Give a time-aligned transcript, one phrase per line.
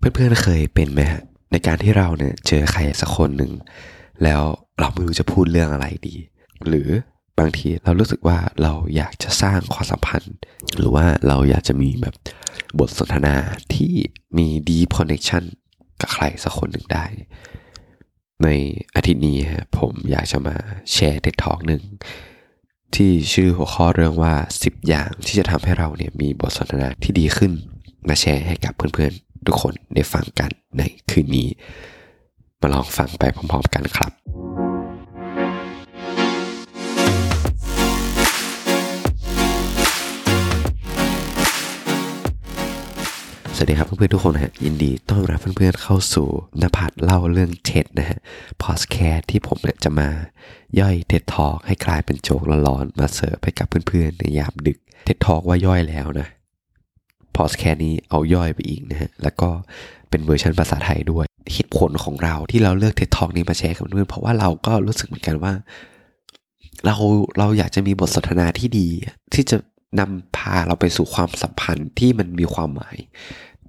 [0.00, 1.22] เพื่อนๆเคยเป็นไหมฮะ
[1.52, 3.52] ในการที่เราเนี่ยเจอใครสักคนหนึ่ง
[4.24, 4.42] แล้ว
[4.80, 6.16] เราไม่รู้จะพูดเรื่องอะไรดี
[6.68, 6.88] หรือ
[7.38, 10.34] บางทีเรารู้สึกว่าเราอยากจะสร้างความสัมพันธ์
[10.76, 12.14] หรือว่าเราอยากจะมีแบบ
[12.78, 13.36] บทสนทนา
[13.74, 13.92] ที่
[14.38, 15.44] มี deep connection
[16.00, 17.04] กับใครสักคนหนึ่งได้
[18.42, 18.48] ใน
[18.94, 19.38] อาทิตย์นี้
[19.78, 20.56] ผมอยากจะมา
[20.92, 21.82] แชร์เท็ดทอกหนึ่ง
[22.94, 27.52] ที่ชื่อหัวข้อเรื่องว่า 10 อย่างที่จะทำให้เราเนี่ยมีบทสนทนาที่ดีขึ้น
[28.08, 31.48] มาแชร์ให้กับเพื่อนๆ ทุกคนได้ฟังกันในคืนนี้
[32.60, 34.12] มาลองฟังไปพร้อมๆกันครับ
[43.56, 46.28] สวัสดีครับเพื่อนๆทุกคนนะฮะยินดีต้อนรับเพื่อนๆเข้าสู่
[46.62, 48.18] นภัทรเล่าเรื่อง TED นะฮะ
[48.62, 50.08] พอสแคสที่ผมเนี่ยจะมา
[50.80, 56.28] ย่อย TED Talk ให้กลายเป็นโจ๊กร้อนๆมาเสิร์ฟให้กับเพื่อนๆในยามดึก TED Talk ว่าย่อยแล้วนะ
[57.36, 59.48] พอสแคสนี้เอาย่อยไปอีกนะฮะ แล้วก็
[60.10, 65.52] เป็นเวอร์ชันภาษาไทยด้วย เหตุผลของเราที่เราเลือก TED Talk นี้มาแชร์กับเพื่อนเพราะว่าเราก็รู้สึกเหมือนกันว่า
[66.86, 66.96] เรา
[67.38, 68.88] เราอยากจะมีบทสนทนาที่ดี
[69.34, 69.56] ที่จะ
[70.00, 72.96] นำพาเราไปสู่ความสัมพันธ์ที่มันมีความหมาย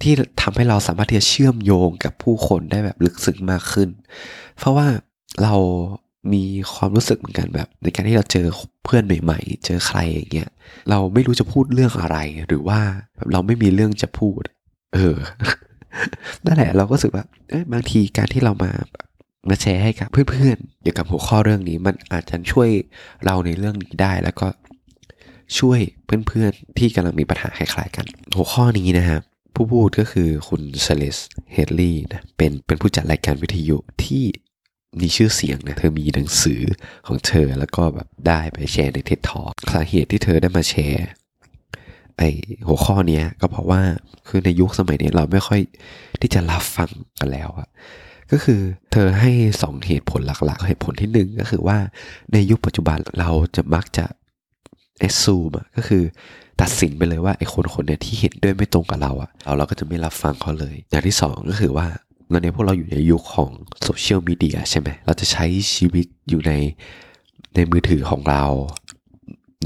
[0.01, 3.89] ที่ทำให้เราสามารถที่จะเชื่อมโยงกับผู้คนได้แบบลึกซึ้งมากขึ้น
[4.59, 4.87] เพราะว่า
[5.43, 5.55] เรา
[6.33, 8.47] มีความรู้สึกเหมือนกันแบบ ในการที่เราเจอ
[8.83, 10.49] เพื่อนใหม่ ๆ เจอใครอย่างเงี้ย
[10.89, 12.79] เราไม่รู้จะพูดเรื่องอะไร หรือว่า
[13.31, 14.41] เราไม่มีเรื่องจะพูด
[14.93, 15.17] เออ
[16.45, 18.71] นั่นแหละเราก็รู้สึกว่าเอ้บางทีการที่เรามา
[19.49, 22.69] มาแชร์ให้กับเพื่อนๆเกี่ยวกับหัวข้อเรื่องนี้ มันอาจจะช่วย
[23.25, 24.47] เราในเรื่องนี้ได้แล้วก็
[25.59, 25.79] ช่วย
[26.27, 28.05] เพื่อนๆที่กำลังมีปัญหาคล้ายๆกัน
[28.35, 29.21] หัวข้อนี้นะครับ
[29.55, 31.17] ผู้พูดก็คือคุณเซเลส
[31.53, 34.23] เฮดลี่นะเป็นเป็นผู้จัดรายการวิทยุที่
[34.99, 36.61] มีชื่อเสียงนะเธอมีหนังสือ
[37.07, 39.41] ของเธอแล้วก็แบบได้ไปแชร์ในเท็ดทอ
[39.73, 41.07] สาเหตุที่เธอได้มาแชร์
[42.17, 42.21] ไอ
[42.67, 43.81] หัวข้อเนี้ยก็เพราะว่า
[44.27, 45.59] คือในยุคสมัยนี้เราไม่ค่อย
[46.21, 46.89] ที่จะรับฟัง
[47.19, 47.69] กันแล้วอะ
[48.31, 48.59] ก็คือ
[48.91, 51.77] เธอให้สองเหตุผลหลักๆ เหตุผลที่หนึ่งก็คือว่า
[52.33, 54.05] ในยุคปัจจุบันเราจะมักจะ
[54.99, 56.03] เอซูมก็คือ
[56.61, 61.87] ตัดสินไปเลยว่าไอ้คนคนเนี้ยที่เห็นด้วยไม่ตรงกับเราอะเราเราก็จะไม่รับฟังเขาเลย อย่างที่สองก็คือว่า
[62.33, 63.49] ตอนนี้พวกเราอยู่ในยุคของ
[63.83, 66.51] โซเชียลมีเดียใช่ไหมเราจะใช้ชีวิตอยู่ใน
[67.55, 68.43] ในมือถือของเรา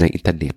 [0.00, 0.54] ในอินเทอร์เน็ต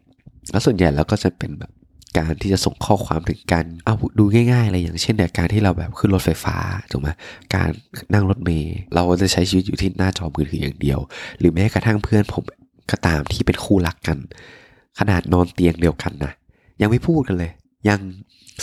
[0.51, 1.71] แล้วส่วนใหญ่เราก็จะเป็นแบบ
[2.17, 6.57] การที่จะส่งข้อความถึงกันเอาดูง่ายๆเลยอย่างเช่นเนี่ยการที่เราแบบขึ้นรถไฟฟ้า
[6.91, 7.09] ถูกไหม
[7.55, 7.69] การ
[8.13, 10.99] นั่งรถเมล์เราจะใช้ชีวิตอยู่ที่หน้าจอมือถืออย่างเดียว
[11.39, 12.43] หรือแม้กระทั่งเพื่อนผม
[12.91, 14.17] ก็ตามที่เป็นคู่รักกัน
[14.99, 16.31] ขนาดนอนเตียงเดียวกันนะ
[16.81, 17.51] ยังไม่พูดกันเลย
[17.89, 17.99] ยัง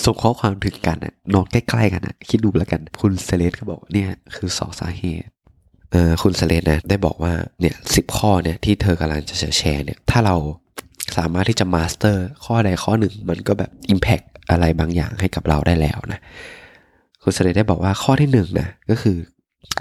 [0.04, 5.28] ส่งข้อความถึงกันอะนอนใกล้ๆกันอะคิดดูแล้วกัน คุณ Celeste ก็บอกเนี่ยคือสองสาเหตุ
[5.92, 10.36] เออคุณ Celeste นะได้บอกว่าเนี่ยสิบข้อเนี่ยที่เธอกำลังจะแชร์เนี่ยถ้าเรา
[11.16, 16.20] สามารถที่จะ master ข้อใดข้อหนึ่ง มันก็แบบ Impact อะไรบางอย่างให้กับเราได้แล้วนะ
[17.22, 19.16] คุณ Celeste ได้บอกว่าข้อที่หนึ่งนะก็คือ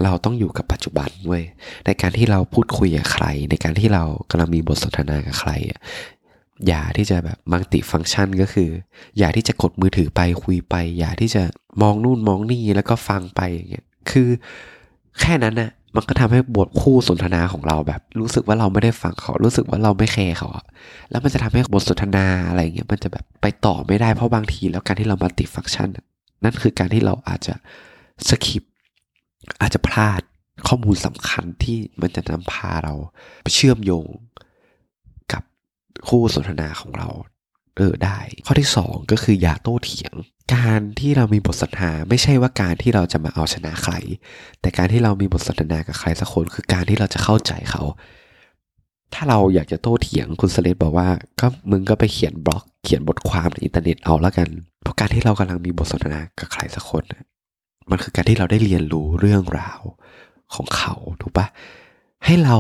[0.04, 1.44] เราต้องอยู่กับปัจจุบันเว้ย
[1.86, 5.52] ในการที่เราพูดคุยกับใคร ในการที่เรากำลังมีบทสนทนากับใคร
[6.68, 8.70] อย่าที่จะแบบมัลติฟังก์ชันก็คือ
[9.18, 11.44] อย่าที่จะกดมือถือไปคุยไป อย่าที่จะ
[11.82, 14.30] มองนู่นมองนี่แล้วก็ฟังไปอย่างเงี้ยคือ
[15.20, 20.50] แค่นั้นนะมันก็ทำให้บทคู่สนทนาของเราแบบ รู้สึกว่าเราไม่ได้ฟังเขา รู้สึกว่าเราไม่แคร์เขา
[21.12, 25.90] แล้วมันจะทำให้บทสนทนาอะไรเงี้ยมันจะแบบไปต่อไม่ได้เพราะบางที แล้วการที่เรามัลติฟังก์ชัน
[26.44, 27.54] นั่นคือการที่เราอาจจะ
[28.30, 28.64] สคิป
[29.62, 30.22] อาจจะพลาด
[30.68, 32.94] ข้อมูลสำคัญที่มันจะนำพาเรา
[33.44, 34.06] ไปเชื่อมโยง
[36.08, 37.10] คู่สนทนาของเรา
[37.78, 40.14] เออได้ ข้อที่สองก็คืออย่าโต้เถียง
[40.56, 43.94] การที่เรามีบทสนทนาไม่ใช่ว่าการที่เราจะมาเอาชนะใคร
[44.62, 47.84] แต่การที่เรามีบทสนทนากับใครสักคนคือการที่เราจะเข้าใจเขา
[49.14, 54.50] ถ้าเราอยากจะโต้เถียงคุณ Celeste บอกว่าก็มึงก็ไปเขียนบล็อก เขียนบทความในอินเทอร์เน็ตเอาแล้วกัน
[54.82, 57.04] เพราะการที่เรากำลังมีบทสนทนากับใครสักคน
[57.90, 59.80] มันคือการที่เราได้เรียนรู้เรื่องราว
[60.56, 61.48] ของเขาถูกปะ
[62.26, 62.58] ให้เรา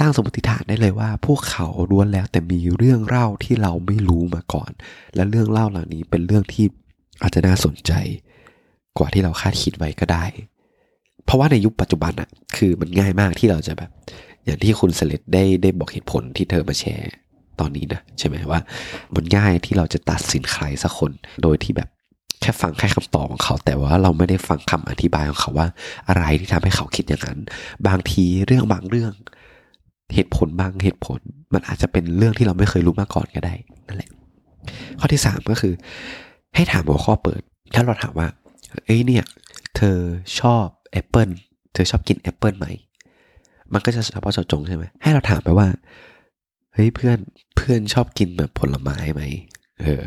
[0.00, 4.70] ตั้งสมมติฐานได้เลยว่า พวกเขาล้วนแล้วแต่มีเรื่องเล่าที่เราไม่รู้มาก่อน
[5.14, 6.66] และเรื่องเล่าเหล่านี้เป็นเรื่องที่
[7.22, 7.92] อาจจะน่าสนใจ
[8.98, 10.24] กว่าที่เราคาดคิดไว้ก็ได้
[11.24, 13.90] เพราะว่าในยุคปัจจุบันอะคือมันง่ายมากที่เราจะแบบ
[14.44, 17.12] อย่างที่คุณเสเลตได้ได้บอกเหตุผลที่เธอมาแชร์
[17.60, 18.60] ตอนนี้นะใช่ไหมว่า
[19.14, 21.12] มันง่ายที่เราจะตัดสินใครสักคน
[21.42, 21.88] โดยที่แบบ
[22.40, 25.68] แค่ฟังแค่คำตอบของเขา แต่ว่าเราไม่ได้ฟังคำอธิบายของเขาว่า
[26.08, 27.38] อะไรที่ทำให้เขาคิดอย่างนั้น
[27.86, 29.12] บางทีเรื่องบางเรื่อง
[30.14, 31.20] เหตุผลบางเหตุผล
[31.54, 33.54] มันอาจจะเป็นเรื่องที่เราไม่เคยรู้มาก่อนก็ได้
[33.86, 34.10] นั่นแหละ
[34.98, 35.74] ข้อที่สามก็คือ
[36.54, 37.42] ให้ถามหัวข้อเปิด
[37.74, 38.28] ถ้าเราถามว่า
[38.84, 39.24] เอ้ยเนี่ย
[39.76, 39.96] เธอ
[40.40, 41.28] ชอบแอปเปิล
[41.72, 42.66] เธอชอบกินแอปเปิลไหม
[43.72, 45.68] มันก็จะเฉพาะเจาะจงใช่ไหมให้เราถามไปว่า
[46.74, 47.18] เฮ้ยเพื่อน
[47.56, 49.22] เพื่อนชอบกินแบบผลไม้ไหม
[49.82, 50.02] เออ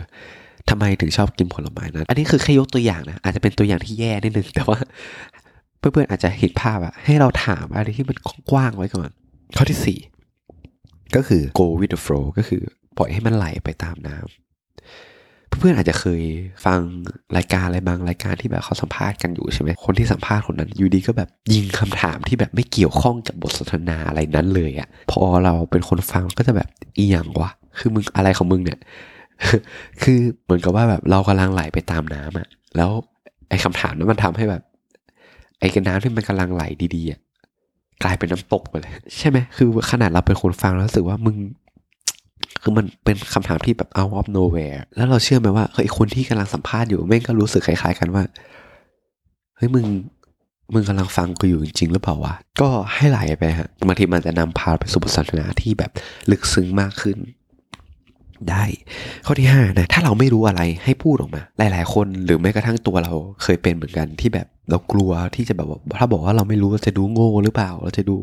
[0.70, 4.80] ทำไมถึงชอบกินผลไม้นั้นอันนี้คือแค่ยกตัวอย่างนะ อาจจะเป็นตัวอย่างที่แย่นิดนึง แต่ว่า
[5.78, 8.18] เพื่อนๆอาจจะเห็นภาพอะให้เราถามอะไรที่มัน
[8.52, 9.10] กว้างไว้ก่อน
[9.56, 10.00] ข้อที่สี่
[11.16, 12.62] ก็คือ go with the flow ก็คือ
[12.98, 14.28] ปล่อยให้มันไหลไปตามน้ำ
[15.60, 16.22] เพื่อนๆอาจจะเคย
[16.66, 16.80] ฟัง
[17.38, 28.80] รายการอะไรบางรายการที่แบบเขาสัมภาษณ์กันอยู่ใช่ไหมคนที่สัมภาษณ์คนนั้นอยู่ดีก็แบบยิงคำถามที่แบบไม่เกี่ยวข้องกับบทสนทนาอะไรนั้นเลยอะพอเราเป็นคนฟังก็จะแบบอีหยังวะคือมึงอะไรของมึงเนี่ย
[30.04, 32.90] คือเหมือนกับว่าแบบเรากำลังไหลไปตามน้ำอะ แล้ว
[33.50, 34.64] ไอ้คำถามนั้นมันทำให้แบบ
[35.60, 36.64] ไอ้กระน้ำที่มันกำลังไหล
[36.96, 37.20] ดีๆอะ
[38.04, 41.38] กลายเป็นน้ำตกไปเลย ใช่ไหมคือขนาดเราเป็นคนฟังแล้วรู้สึกว่ามึง
[42.62, 48.24] คือมันเป็นคำถามที่แบบ out of nowhere แล้วเราเชื่อไหมว่าเฮ้ยคนที่กำลังสัมภาษณ์อยู่แม่งก็รู้สึกคล้ายๆกันว่า
[49.58, 49.86] เฮ้ยมึง
[50.74, 55.92] มึงกำลังฟังกูอยู่จริง ๆ หรือเปล่าวะ ก็ให้ไหลไปฮะบางทีมันจะนำพาไปสู่บทสนทนาที่แบบ
[56.32, 57.18] ลึกซึ้งมากขึ้น
[58.52, 58.64] ได้
[59.26, 63.14] ข้อที่ห้านะถ้าเราไม่รู้อะไรให้พูดออกมา หลาย ๆ คนหรือแม้กระทั่งตัวเรา
[63.44, 68.18] เคยเป็นเหมือนกันที่แบบเรากลัวที่จะแบบว่าถ้าบอกว่าเราไม่รู้เราจะดูโง่หรือเปล่า เราจะดู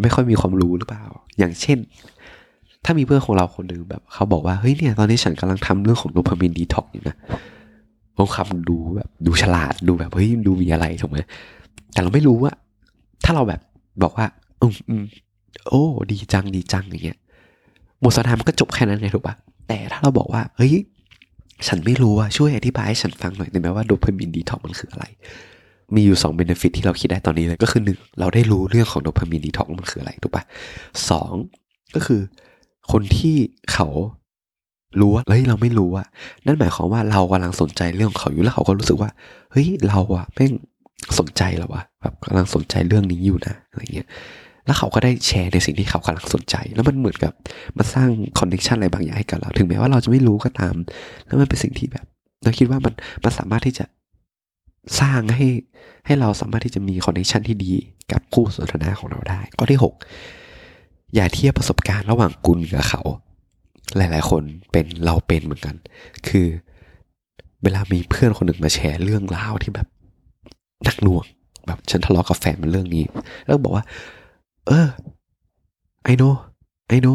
[0.00, 1.04] ไม่ค่อยมีความรู้หรือเปล่า
[1.38, 1.78] อย่างเช่น
[2.84, 7.16] ถ้ามีเพื่อนของเราคนหนึ่งแบบเขาบอกว่าเฮ้ยเนี่ยตอนนี้ฉันกำลังทำเรื่องของโดพามีนดีท็อกอยู่นะ
[8.16, 11.18] บางคำดูแบบดูฉลาดดูแบบเฮ้ยดูมีอะไรถูกไหม
[11.92, 12.52] แต่เราไม่รู้ว่า
[13.24, 13.60] ถ้าเราแบบ
[14.02, 14.26] บอกว่า
[14.60, 15.04] อืมอืม
[15.68, 17.18] โอ้ ดีจังดีจังอย่างเงี้ย
[18.02, 19.34] บทสนทนามันก็จบแค่นั้นเลยถูกปะ
[19.68, 20.74] แต่ถ้าเราบอกว่า เฮ้ย
[21.66, 25.04] ฉันไม่รู้ว่าช่วยอธิบายให้ฉันฟังหน่อยได้ไหมว่าโดพามีนดีท็อกมันคืออะไร
[25.94, 30.44] มีอยู่สองเบนฟิตที่เราคิดได้ตอนนี้เลยก็คือหนึ่งเราได้รู้เรื่องของโดพามีนดีท็อกมันคืออะไรถูกปะ
[31.10, 31.32] สอง
[31.94, 32.20] ก็คือ
[32.92, 33.36] คนที่
[33.72, 33.88] เขา
[35.00, 36.06] รู้ว่าเฮ้ยเราไม่รู้อะ
[36.46, 39.10] นั่นหมายความว่าเรากำลังสนใจเรื่องของเขาอยู่แล้วเขาก็รู้สึกว่า
[39.52, 40.52] เฮ้ยเราอะแม่ง
[41.18, 44.08] สนใจแล้ววะแบบกำลังสนใจเรื่องนี้อยู่นะอะไรเงี้ย
[44.68, 47.32] แล้วเขาก็ได้แชร์ในสิ่งที่เขากำลังสนใจ แล้วมันเหมือนกับ
[47.78, 50.74] มาสร้าง connection อะไรบางอย่างให้กับเรา ถึงแม้ว่าเราจะไม่รู้ก็ตาม
[51.26, 52.04] แล้วมันเป็นสิ่งที่แบบ
[52.42, 52.94] เราคิดว่ามัน
[53.24, 53.84] มันสามารถที่จะ
[55.00, 55.46] สร้างให้
[56.06, 57.72] ให้เราสามารถที่จะมี connection ที่ดี
[58.12, 59.94] กับคู่สนทนาของเราได้ ข้อที่หก
[61.14, 63.02] อย่าเทียบประสบการณ์ระหว่างคุณกับเขา
[63.96, 64.42] หลาย ๆ คน
[64.72, 65.74] เป็นเราเป็นเหมือนกัน
[66.28, 66.46] คือ
[67.62, 69.88] เวลามีเพื่อนคนหนึ่งมาแชร์เรื่องราวที่แบบ
[70.84, 71.24] หนักหน่วง
[71.66, 73.04] แบบฉันทะเลาะกับแฟนมันเรื่องนี้
[73.44, 73.84] แล้วบอกว่า
[74.68, 74.88] เออ
[76.04, 76.22] ไอโน
[76.88, 77.08] ไอโน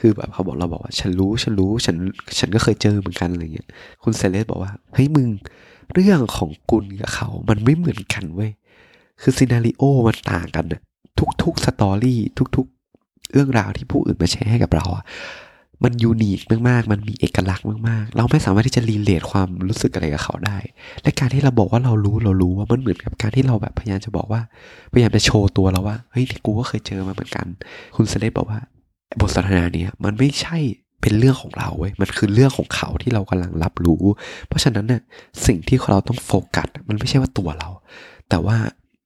[0.00, 1.96] คือแบบเขาบอกเราบอกว่า ฉันรู้ฉันรู้ฉัน
[2.38, 3.68] ฉันก็เคยเจอเหมือนกันอะไรเงี้ย
[4.02, 5.28] คุณเซเลสบอกว่าเฮ้ยมึง
[5.92, 8.50] เรื่องของคุณกับเขา มันไม่เหมือนกันเว้ย
[9.20, 10.80] คือซีนารีโอมันต่างกันนะ
[11.42, 12.20] ทุกๆสตอรี่
[12.56, 12.66] ทุก
[13.00, 15.04] ๆ เรื่องราวที่ผู้อื่นมาแชร์ให้กับเราอะ
[15.84, 20.58] มันยูนิคมากๆ มันมีเอกลักษณ์มากๆ เราไม่สามารถที่จะรีเลทความรู้สึกอะไรกับเขาได้
[21.02, 24.40] และการที่เราบอกว่าเรารู้เรารู้ว่ามันเหมือนกับการที่เราแบบพยายามจะบอกว่า
[24.92, 27.46] พยายามจะโชว์ตัวเราว่า เฮ้ยกูก็เคยเจอมาเหมือนกัน
[27.96, 28.60] คุณเซเลสบอกว่า
[29.20, 30.58] บทสนทนาเนี้ยมันไม่ใช่
[31.02, 34.02] เป็นเรื่องของเราเว้ย มันคือเรื่องของเขาที่เรากำลังรับรู้
[34.48, 35.00] เพราะฉะนั้นเนี่ย
[35.46, 37.68] สิ่งที่เราต้องโฟกัสมันไม่ใช่ว่าตัวเรา
[38.28, 38.56] แต่ว่า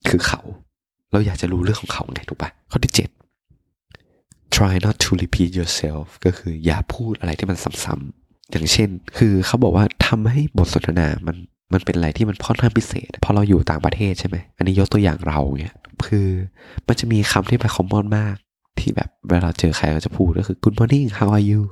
[0.08, 0.40] คือเขา
[1.12, 3.08] เราอยากจะรู้เรื่องของเขาไงถูกปะข้อที่เจ็ด
[4.58, 11.36] try not to repeat yourself ก็คืออย่าพูดอะไรที่มันซ้ำๆอย่างเช่น คือเขาบอกว่าทำให้บทสนทนามัน
[11.72, 15.74] มันเป็นอะไรที่มันค่อนข้างพิเศษ พอเราอยู่ต่างประเทศใช่ไหม อันนี้ยกตัวอย่างเราเนี่ย
[16.06, 16.28] คือ
[16.88, 18.36] มันจะมีคำที่แบบคอมมอนมาก
[18.80, 21.62] ที่แบบเวลาเจอใครก็จะพูดก็คือ good morning how are you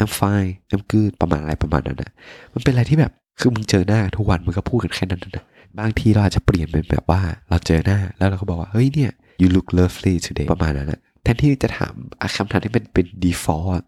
[0.00, 2.10] I'm fine I'm good ประมาณอะไรประมาณนั้นนะ
[2.54, 5.44] มันเป็นอะไรที่แบบคือมึงเจอหน้าทุกวันมึงก็พูดกันแค่นั้นนะ
[5.78, 11.94] บางทีเราอาจจะเปลี่ยนเป็นแบบว่าเราเจอหน้าแล้วเราก็บอกว่าเฮ้ยเนี่ย you look lovely today ประมาณนั้นนะ แทนที่จะถาม
[12.36, 13.82] คำถามที่เป็นเป็น default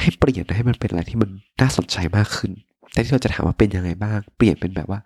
[0.00, 2.52] ให้เปลี่ยนให้มันเป็นอะไรที่มันน่าสนใจมากขึ้น
[2.92, 5.00] แต่ที่เราจะถามว่าเป็นยังไงบ้าง เปลี่ยนเป็นแบบว่า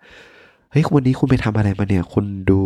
[0.71, 2.59] เฮ้ยวันนี้คุณไปทำอะไรมาเนี่ย คุณดู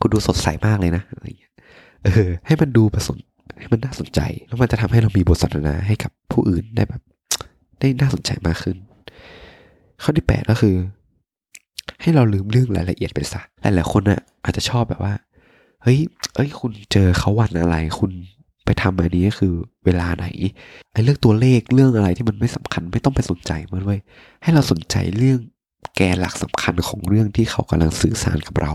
[0.00, 1.52] คุณดูสดใสมากเลยนะ อะไรอย่างเงี้ย
[2.04, 3.18] เออ ให้มันดูประสน
[3.60, 7.02] ให้มันน่าสนใจ แล้วมันจะทำให้เรามีบทสนทนาให้กับผู้อื่นได้แบบ
[7.80, 8.76] ได้น่าสนใจมากขึ้น
[10.02, 10.74] ข้อที่แปดก็คือ
[12.02, 15.14] ให้เราลืมเรื่องรายละเอียดไปซะ หลายๆคนน่ะอาจจะชอบแบบว่า
[15.84, 16.00] เฮ้ย
[16.34, 18.12] เอ้ย คุณเจอเขาวันอะไร คุณ
[18.64, 20.26] ไปทำอันนี้คือเวลาไหน
[20.92, 24.00] ไอ้เรื่องตัวเลขเรื่องอะไรที่มันไม่สำคัญไม่ต้องไปสนใจมันเว้ย
[24.42, 25.38] ให้เราสนใจเรื่อง
[25.96, 28.72] แกนหลักสำคัญของเรื่องที่เขากำลังสื่อสารกับเรา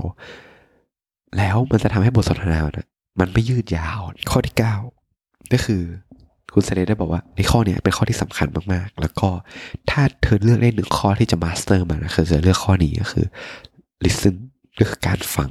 [1.38, 2.88] แล้วมันจะทำให้บทสนทนานะ
[3.20, 4.00] มันไม่ยืดยาว
[4.32, 4.76] ข้อที่เก้า
[5.54, 5.82] ก็คือ
[6.54, 9.30] คุณเซเลได้บอกว่าในข้อเนี้ยเป็นข้อที่สำคัญมากๆ แล้วก็
[9.90, 13.26] ถ้าเธอเลือกได้หนึ่งข้อที่จะ master มานะคือจะเลือกข้อนี้ก็คือ
[14.04, 14.36] listen
[14.80, 15.50] ก็คือการฟัง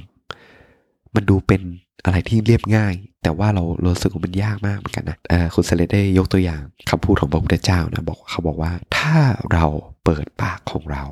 [1.15, 1.61] มันดูเป็น
[2.05, 5.17] อะไรที่เรียบง่าย แต่ว่าเรารู้สึกว่ามันยากมากเหมือนกันนะ
[5.53, 9.15] คุณเซเลได้ยกตัวอย่างคำพูดของพระพุทธเจ้านะบอกเขาบอกว่า ถ้า
[9.53, 9.65] เรา
[10.03, 11.03] เปิดปากของเรา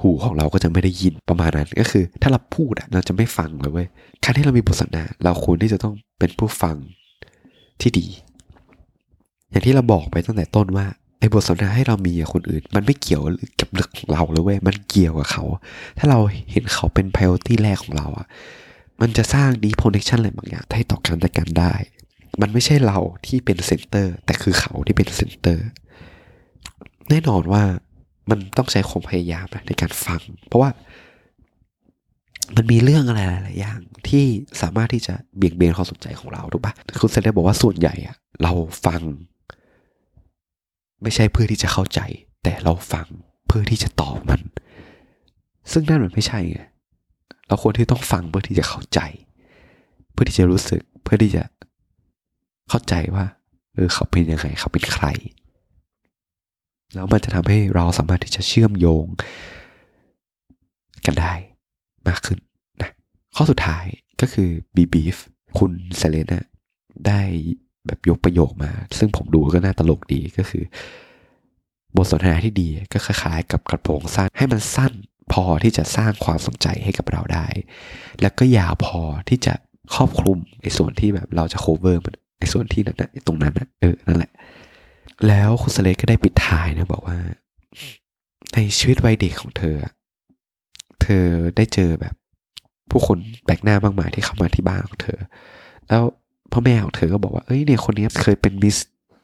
[0.00, 3.88] หูของเราก็จะไม่ได้ยินประมาณนั้น ก็คือ ถ้าเราพูดอะเราจะไม่ฟังเลยเว้ย
[4.24, 6.76] การที่เรามีบทสนทนาเราควรที่จะต้องเป็นผู้ฟัง
[7.80, 8.06] ที่ดี
[9.50, 10.86] อย่างที่เราบอกไปตั้งแต่ต้นว่า
[11.18, 13.22] ไอ้บทสนทนาให้เรามีกับคนอื่น มันไม่เกี่ยว
[13.60, 15.44] กับเรื่องของเราเลยเว้ยมันเกี่ยวกับเขา
[15.98, 16.18] ถ้าเรา
[16.50, 18.26] เห็นเขาเป็น priority แรกของเราอะ
[19.00, 21.74] มันจะสร้าง deep connection อะไรบางอย่างให้ต่อกันและกันได้
[22.40, 25.66] มันไม่ใช่เราที่เป็น center แต่คือเขาที่เป็น center
[27.10, 27.62] แน่นอนว่า
[28.30, 30.70] มันต้องใช้ความพยายามในการฟัง เพราะว่า
[32.56, 34.24] มันมีเรื่องอะไรหลายอย่างที่
[34.62, 38.52] สามารถที่จะเบี่ยงเบนความสนใจของเราถูกปะคุณเซนได้บอกว่าส่วนใหญ่อะเรา
[38.86, 39.02] ฟัง
[41.02, 42.00] ไม่ใช่เพื่อที่จะเข้าใจ
[42.44, 43.06] แต่เราฟัง
[43.46, 44.40] เพื่อที่จะตอบมัน
[45.72, 46.60] ซึ่งนั่นมันไม่ใช่ไง
[47.50, 49.00] เราควรที่ต้องฟังเพื่อที่จะเข้าใจ
[50.12, 51.44] เพื่อที่จะรู้สึก เพื่อที่จะ
[52.68, 53.24] เข้าใจว่า
[53.74, 55.06] เออเขาเป็นยังไงเขาเป็นใคร
[56.94, 59.04] แล้วมันจะทำให้เราสามารถที่จะเชื่อมโยง
[61.06, 61.32] กันได้
[62.08, 62.38] มากขึ้น
[62.80, 62.90] นะ
[63.36, 63.84] ข้อสุดท้าย
[64.20, 65.16] ก็คือ be beef
[65.58, 66.44] คุณเซเลนะ
[67.06, 67.20] ได้
[67.86, 70.64] แบบยกประโยคมา ซึ่งผมดูก็น่าตลกดีก็คือ
[71.96, 74.92] บทสนทนาที่ดีก็คล้ายๆ กับกระโปรงสั้นให้มันสั้น
[75.32, 77.46] พอที่จะสร้างความสนใจให้กับเราได้
[78.20, 79.54] แล้วก็ยาวพอที่จะ
[79.94, 84.32] ครอบคลุมในส่วนที่แบบเราจะ cover มันในส่วนที่นั้นนะตรงนั้นนะเออนั่นแหละ
[85.28, 87.18] แล้วคุณสเลกก็ได้ปิดท้ายนะบอกว่า
[88.54, 89.76] ในชีวิตวัยเด็กของเธอ
[91.02, 91.24] เธอ
[91.56, 92.14] ได้เจอแบบ
[92.90, 95.18] ผู้คนแปลกหน้ามากมายที่เข้ามาที่บ้านของเธอ
[95.88, 96.02] แล้ว
[96.52, 98.76] พ่อแม่ของเธอก็บอกว่า เอ้ยเนี่ยคนนี้เคยเป็นมิส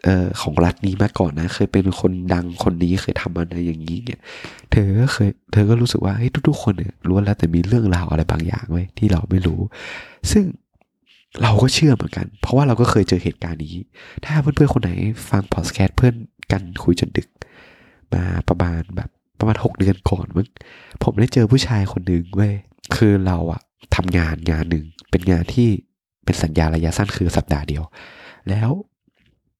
[0.07, 4.21] อ่อของรัฐนี้มาก่อนนะ เคยเป็นคนดังคนนี้เคยทำอะไรอย่างนี้เนี่ย
[4.71, 9.61] เธอก็เคยเธอก็รู้สึกว่าเฮ้ยทุกๆคนเนี่ยล้วนแล้วแต่มีเรื่องราวอะไรบางอย่างไว้ที่เราไม่รู้
[10.31, 10.45] ซึ่ง
[11.43, 13.77] เราก็เชื่อเหมือนกัน เพราะว่าเราก็เคยเจอเหตุการณ์นี้
[14.25, 14.91] ถ้าเพื่อนๆคนไหน
[15.31, 16.15] ฟังพอดแคสต์เพื่อน
[16.53, 17.29] กันคุยจนดึก
[18.15, 20.49] มาประมาณแบบประมาณหกเดือนก่อนมั้ง
[21.03, 22.55] ผมได้เจอผู้ชายคนหนึ่งเว้ย
[22.97, 23.61] คือเราอะ
[23.97, 25.69] ทำงานงานหนึ่งเป็นงานที่
[26.25, 27.83] เป็นสัญญาระยะสั้นคือสัปดาห์เดียว
[28.49, 28.71] แล้ว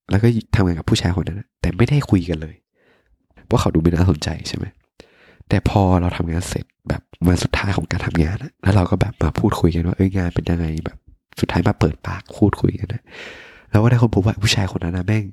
[0.09, 2.55] แล้วก็ทำงานกับผู้ชายคนนั้นแต่ไม่ได้คุยกันเลย
[3.45, 4.65] เพราะเขาดูไม่น่าสนใจใช่ไหม
[5.49, 10.97] แต่พอเราทำงานเสร็จแบบวันสุดท้ายของการทำงานแล้วเราก็แบบมาพูดคุยกันว่าเอ้ยงานเป็นยังไงแบบ
[11.39, 13.01] สุดท้ายมาเปิดปากพูดคุยกันนะ
[13.71, 15.23] แล้วก็ได้คนพบว่าผู้ชายคนนั้นนะแม่ง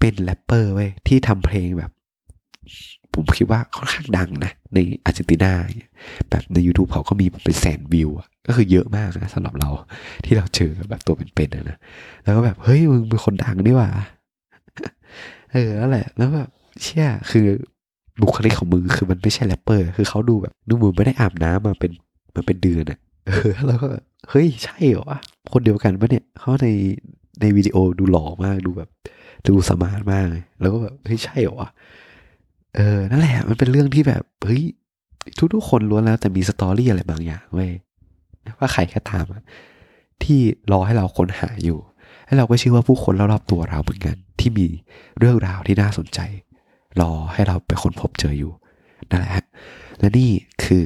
[0.00, 1.90] เป็นแรปเปอร์เว้ยที่ทำเพลงแบบ
[3.14, 5.52] ผมคิดว่าค่อนข้างดังนะ ในอาร์เจนตินา
[6.30, 9.70] แบบใน YouTube เขาก็มีเป็นแสนวิวอะก็คือเยอะมากนะสำหรับเรา
[10.24, 11.78] ที่เราเจอแบบตัวเป็นๆนะ
[12.24, 13.90] แล้วก็แบบเฮ้ยมึงเป็นคนดังนี่หว่า
[15.52, 16.48] เออนั่นแหละ แล้วแบบ
[16.82, 17.46] เชี่ยคือ
[18.22, 21.92] บุคลิกของมึงคือมันไม่ใช่แรปเปอร์ คือเขาดูแบบดูมึงไม่ได้อาบน้ำมาเป็น
[22.34, 23.88] มาเป็นเดือนอะเออแล้วก็
[24.30, 25.18] เฮ้ยใช่เหรอวะ
[25.52, 26.68] คนเดียวกันปะเนี่ยเขาใน
[27.40, 28.90] ในวิดีโอดูหล่อมากดูแบบ
[29.48, 31.70] ดู smart มากเลยแล้วก็แบบเฮ้ยใช่เหรอวะ
[32.76, 34.62] เออ นั่นแหละ มันเป็นเรื่องที่แบบ เฮ้ย
[35.54, 37.70] ทุกๆคนล้วนแล้ว แต่มีสตอรี่อะไรบางอย่างเว้ย
[38.58, 39.24] ว่าใครก็ตาม
[40.22, 40.40] ที่
[40.72, 41.78] รอให้เราค้นหาอยู่
[42.26, 44.66] และเราก็เชื่อว่าผู้คนรอบๆตัวเราเหมือนกัน ที่มี
[45.18, 46.20] เรื่องราวที่น่าสนใจ
[47.00, 48.52] รอให้เราไปค้นพบเจออยู่
[49.10, 49.44] นั่นแหละฮะ
[50.00, 50.30] และนี่
[50.64, 50.84] คือ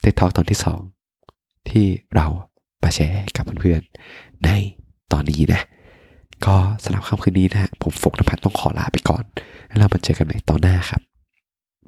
[0.00, 0.80] เททอ k ตอนที่สอง
[1.70, 1.86] ที่
[2.16, 2.26] เรา
[2.82, 4.50] มาแชร์กับเพื่อนๆใน
[5.12, 5.62] ตอนนี้นะ
[6.46, 9.24] ก็สำหรับค่ำคืนนี้นะฮะผมฟกนภัทรต้องขอลาไปก่อน
[9.68, 11.02] แล้วเรามาเจอกันใหม่ตอนหน้าครับ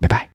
[0.02, 0.33] บ๊ายบาย